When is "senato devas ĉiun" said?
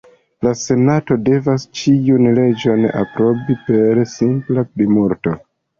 0.61-2.31